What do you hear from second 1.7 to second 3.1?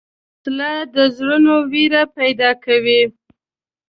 وېره پیدا کوي